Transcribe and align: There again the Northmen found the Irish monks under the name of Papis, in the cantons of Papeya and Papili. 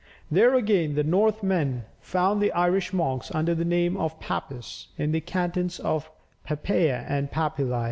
There 0.31 0.55
again 0.55 0.95
the 0.95 1.03
Northmen 1.03 1.83
found 1.99 2.41
the 2.41 2.51
Irish 2.53 2.91
monks 2.91 3.29
under 3.35 3.53
the 3.53 3.63
name 3.63 3.95
of 3.97 4.19
Papis, 4.19 4.87
in 4.97 5.11
the 5.11 5.21
cantons 5.21 5.79
of 5.79 6.09
Papeya 6.43 7.05
and 7.07 7.29
Papili. 7.29 7.79